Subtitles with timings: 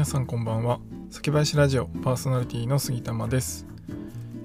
[0.00, 0.80] 皆さんこんばんは。
[1.10, 3.66] 先林ラジオパーソナリティの杉玉です、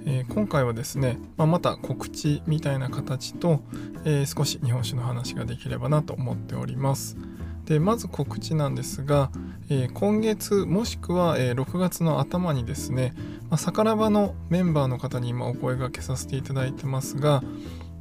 [0.06, 3.62] えー、今回はですね、まあ、また告知みたいな形と、
[4.04, 7.16] えー、少し日本酒の話ができればなと思っております。
[7.64, 9.32] でまず告知なんですが、
[9.70, 13.14] えー、今月もしくは、え6月の頭にですね、
[13.50, 17.42] まあ、サカラバのメンバーの方に今お声がけさせていただいてますが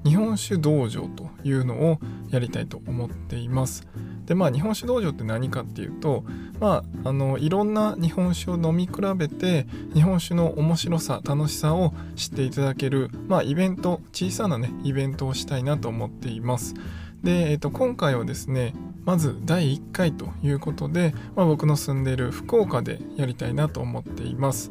[0.04, 2.00] 日本酒道場というのを
[2.30, 3.86] やりたいと思っています。
[4.26, 6.24] でまあ日本酒道場って何かっていうと
[6.60, 16.74] まああのいろんな日本酒を飲み比べて日本酒の面白さ楽しさを知っていただけるまあイベント小さなねイベントをしたいなと思っています。
[17.22, 18.74] で、えー、と今回はですね
[19.04, 24.70] まず第1回ということで、まあ、僕の住んでいる福岡でやりたいなと思っています。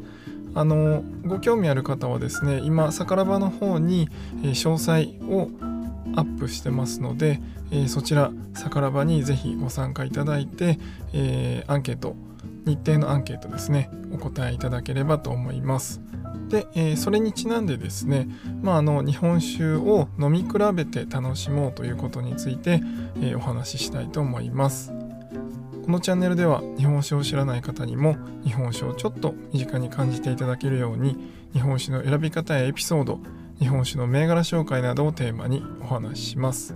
[0.56, 4.08] あのご興味ある方はですね今宝場の方に、
[4.42, 5.50] 詳細を
[6.16, 10.78] アップしてますので、えー、そちら宝場にぜひご参加いただいて、
[11.12, 12.16] えー、アンケート
[12.64, 16.00] 日程のアンケートですねお答えいただければと思います。
[16.48, 18.28] で、えー、それにちなんでですね、
[18.62, 22.82] まあ、あの日本酒を飲み比べて楽しもうということについて、
[23.20, 24.92] えお話ししたいと思います。
[25.84, 31.14] このチャンネルでは日本酒を知らない方にも日本酒をちょっと身近に感じていただけるように
[31.52, 33.20] 日本酒の選び方やエピソード
[33.58, 36.74] 日本酒の銘柄紹介などをテーマにお話しします。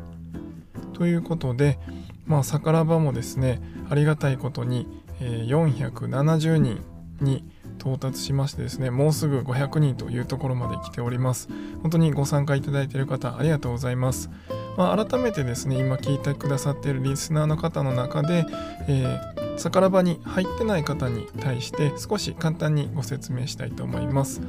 [0.93, 1.79] ということで
[2.27, 4.87] まあ桜場もですねありがたいことに、
[5.21, 6.81] 470人
[7.21, 7.45] に
[7.81, 11.49] 到達しましてですねもうすぐ500人というところまで来ております
[11.83, 14.31] 本当にご参加いただいている方ありがとうございます
[14.79, 18.47] まあ、改めてですね今聞いてくださっているリスナーの方の中で、
[18.87, 24.41] えー、宝場に入ってない方に対して少し簡単にご説明したいと思います。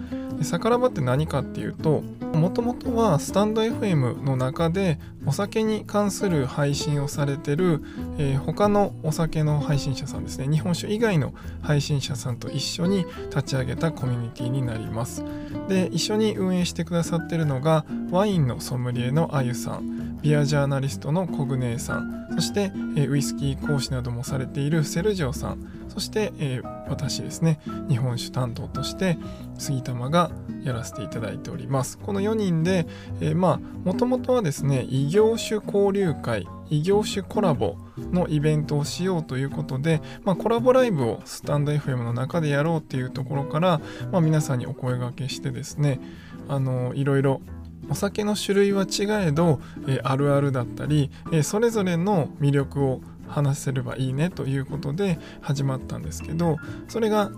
[0.43, 7.83] 宝場って何かっていうともともとはスタンド FM の中でお酒に関する配信をされてる、
[8.17, 10.47] えー、他のお酒の配信者さんですね。
[10.47, 15.23] 日本酒以外の配信者さんと一緒に立ち上げたコミュニティになります。
[15.67, 19.98] で一緒に運営してくださってるのがワインのソムリエのあゆさん。
[20.21, 27.59] ビアジャーナリストのコグネーさんそして、えウイスキー講師などもされているセルジオさんそして、え、私ですね
[27.89, 29.17] 日本酒担当として
[29.57, 30.31] 杉玉が
[30.63, 31.97] やらせていただいております。
[31.97, 32.85] この4人で、
[33.21, 43.81] え、まあもともとはですね異業種交流会異業種コラボのイベントをしようということで、まあ、コラボライブをスタンド FM の中でやろうっていうところから、
[44.11, 45.99] まあ、皆さんにお声がけしてですね
[46.47, 47.41] あのいろいろ
[47.89, 56.57] お酒の種類は違えど、え、あるあるだったり、え、それぞれの魅力を話せればいいねということで始まったんですけど
[56.87, 57.31] それが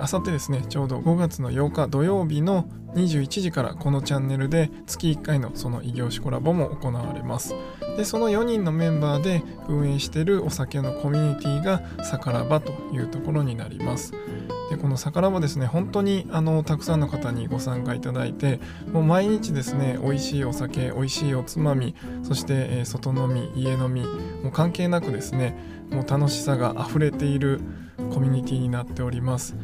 [0.00, 7.54] あさってですねちょうど5月の8日土曜日の21時からこのチャンネルで月1回のその異業種コラボも行われます。
[7.96, 14.12] でその4人のメンバーで運営しているお酒のコミュニティがさからばというところになります。
[14.70, 18.60] でこのさからばですね本当にあのたくさんの方にご参加いただいて
[18.92, 25.56] もう毎日ですね美味しいお酒美味しいおつまみそして、え、外飲み家飲みもう関係なくですね
[25.90, 27.60] もう楽しさが溢れている
[28.12, 29.56] コミュニティになっております。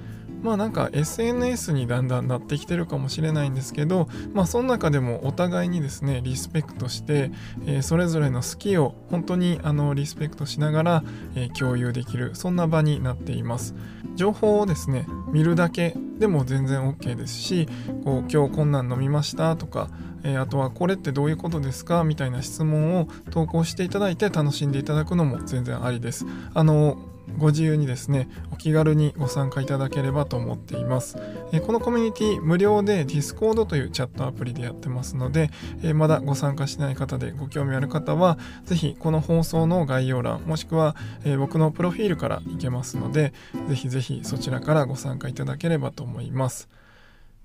[0.47, 7.33] まあなんか SNS にだんだんなってきてるかもしれないんですけどまあその中でもお互いにですねリスペクトして、
[7.67, 11.05] えー、それぞれの好きを本当にあのリスペクトしながら、
[11.35, 13.75] えー、共有できるそんな場になっています
[14.15, 17.67] 情報をですね見るだけでも全然 OK ですし
[18.05, 19.91] こう今日こんなん飲みましたとか
[20.23, 22.05] えあとはこれってどういうことですか？
[22.05, 26.25] みたいな質問を投稿していただいて楽しんでいただくのも全然ありです。
[26.55, 26.99] あの
[27.38, 31.16] ご自由にですね、お気軽にご参加いただければと思っています。
[31.66, 35.50] このコミュニティ無料で Discord というチャットアプリでやってますので、
[35.94, 40.97] まだご参加しない方でご興味ある方は、ぜひこの放送の概要欄、もしくは、
[41.38, 43.32] 僕のプロフィールから行けますので、
[43.69, 46.69] ぜひぜひそちらからご参加いただければと思います。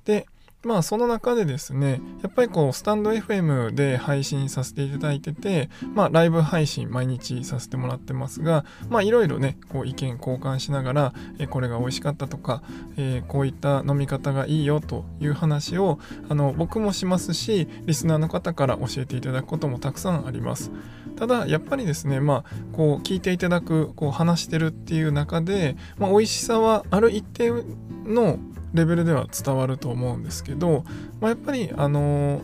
[0.05, 0.25] で、
[0.63, 12.61] まあその中でですねやっぱりこうスタンド FM で配信させていただいててまあライブ配信毎日させてもらってますがまあいろいろねこう意見交換しながらえこれが美味しかったとか、
[12.97, 15.99] えー、こういった飲み方がいいよという話を
[16.29, 20.71] あの僕もしますしリスナーの方から教えていただくこともたくさんあります。
[21.17, 27.51] ただやっぱりですねまあこう聞いていただくこう話してるっていう中で、まあ、美味しさはある一定
[28.05, 28.39] の
[28.73, 30.83] レベルでは伝わると思うんですけど、
[31.19, 32.41] まあ、やっぱりあの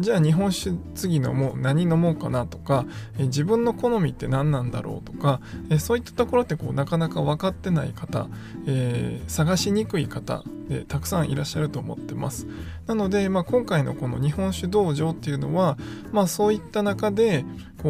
[0.00, 2.84] じゃあ日本酒次飲もう何飲もうかなとか、
[3.18, 5.40] え自分の好みって何なんだろうとか、
[5.70, 8.26] えそういったところってこうなかなか分かってない方、
[8.66, 12.48] えー、探しにくい方でたくさんいらっしゃると思ってます。
[12.86, 15.78] なので、まあ、今回のこの日本酒道場っていうのは、
[16.10, 17.44] まあ、そういった中で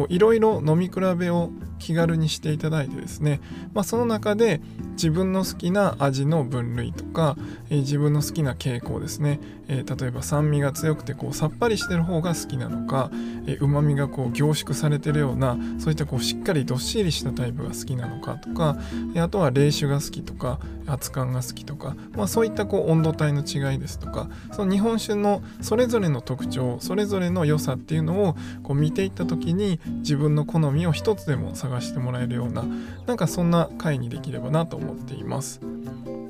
[0.09, 3.41] いろいろ飲み比べを気軽にしていただいてですね、
[3.73, 4.61] まあ、その中で
[4.93, 7.35] 自分の好きな味の分類とか、
[7.69, 13.11] えー、自分の好きな傾向ですね、えー、例えば酸味が強くてこうさっぱりしてる方が好きなのか
[13.59, 18.77] うま、みがこう凝縮されてるようなそういったこうしっかりどっしりしたタイプが好きなのかとか、
[19.17, 32.65] あとは冷酒が好きとか熱燗が好きとか、まあ、そういったこう温度帯の違いですとかその日本酒のそれぞれの特徴それぞれの良さっていうのをこう見ていった時に自分の好みを一つでも探してもらえるような
[33.05, 35.61] なんかそんな回にできればなと思っています。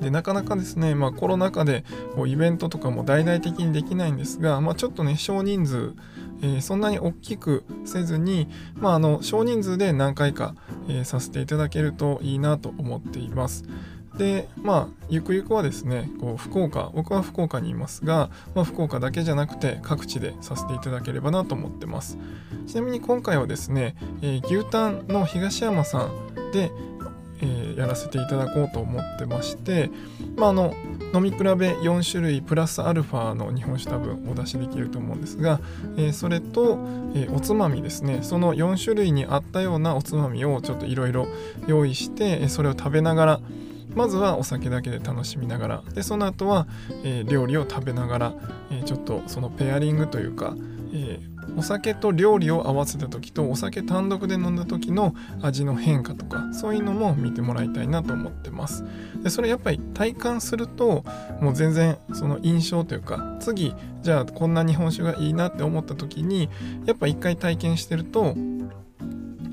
[0.00, 5.94] でなかなかですね、まあ、コロナ禍でこうイベントとかも大々的にできないんですが、まあ、ちょっとね少人数、
[6.42, 10.54] えー、そんなに大きくせずに、まあ、あの少人数で何回か、
[10.88, 13.64] えー、させていただけるといいなと思っています。
[14.18, 22.18] でまあゆくゆくはですねこう福岡僕は福岡にいますが、まあ、福岡だけじゃなくて各地でさせていただければなと思ってます。
[22.66, 26.70] ちなみに今回はですね、えー、牛タンの東山さんで、
[27.40, 29.90] えー、やらせていただこうと思ってまして、
[30.36, 30.74] まあ、あの
[31.14, 35.60] 飲み比べ4種類プラスアルファの日本酒多分お出しできると思うんですが、
[35.96, 36.78] えー、それと、
[37.14, 38.20] えー、おつまみですね。
[38.22, 41.28] その4種類に合ったようなおつまみをちょっといろいろ
[41.66, 43.40] 用意してそれを食べながら
[43.96, 45.82] まずはお酒だけで楽しみながら。
[45.94, 46.68] でその後は、
[47.02, 48.34] えー、料理を食べながら、
[48.70, 50.54] えー、ちょっとそのペアリングというか、
[50.92, 58.84] えー、お酒と料理を合わせた時とお酒単独で飲んだ時の味の変化とかそういうのも見てもらいたいなと思ってます。
[59.22, 61.04] でそれやっぱり体感すると
[61.40, 66.50] もう全然その印象というか次じゃあこんな日本酒がいいなって思った時に
[66.84, 68.34] やっぱ一回体験してると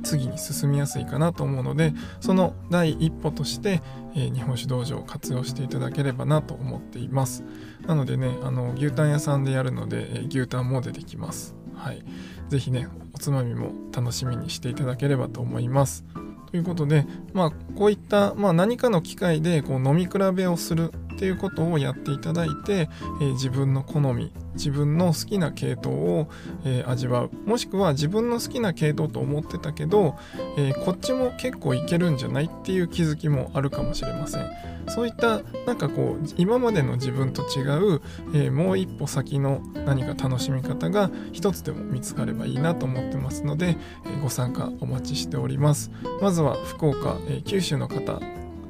[0.04, 3.82] 次に進みやすいかなと思うのでその第一歩として、
[4.16, 7.44] え、日本酒道場を活用していただければなと思っています。
[7.88, 11.56] なのでねあの牛タン屋さんでやるので、え、牛タンも出てきます。
[11.76, 12.04] はい。
[12.50, 16.06] 是非ねおつまみも楽しみにしていただければと思います。
[16.52, 22.90] ということで、まあ、こういった、まあ、何かの機会でこう飲み比べをするっていうことをやっていただいて、
[23.22, 26.30] えー、自分の好み自分の好きな系統を、
[26.66, 27.32] えー、味わう。
[27.46, 30.16] もしくは自分の好きな系統と思ってたけど、
[30.58, 34.50] えー、こっちも結構いけるんじゃないっていう気づきもあるかもしれません。
[34.90, 37.62] そういったなんかこう今までの自分と違
[37.96, 38.02] う、
[38.34, 45.92] えー、もう一歩先の何か楽しみ方が一つでも見つかればいいなと思ってますので、えご参加お待ちしております。
[46.22, 48.20] まずは福岡、え九州の方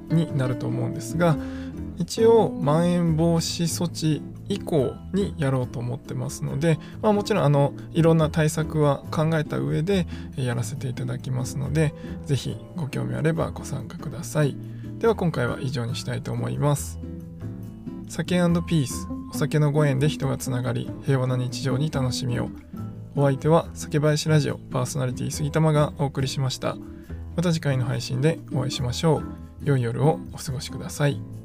[0.09, 1.35] になると思うんですが
[2.03, 10.05] 一応まん延防止措置以降にやろうと思ってますので、まあ、もちろんあのいろんな対策は考えた上で
[10.35, 11.93] やらせていただきますので
[12.25, 14.57] 是非ご興味あればご参加ください。
[14.99, 16.99] では今回は以上にしたいと思います。
[18.09, 18.35] 酒
[18.67, 19.07] ピース。
[19.31, 22.49] お酒のご縁で人がつながり平和な日常に楽しみを。
[23.15, 26.75] お相手は酒林ラジオパーソナリティ杉玉がお送りしました。
[27.35, 29.23] また次回の配信でお会いしましょう。
[29.63, 31.42] 良い夜をお過ごしください。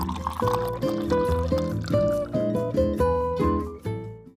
[0.00, 1.29] Thank you.